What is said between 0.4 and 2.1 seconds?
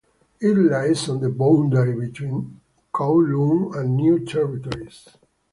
lies on the boundary